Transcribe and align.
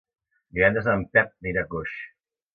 Divendres 0.59 0.89
en 0.95 1.03
Pep 1.17 1.31
anirà 1.43 1.67
a 1.67 1.71
Coix. 1.77 1.95